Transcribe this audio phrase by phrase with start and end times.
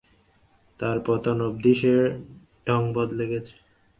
[0.79, 1.93] তাঁর পতন অবধি সে
[2.67, 3.55] ঢঙ বদলে গেছে।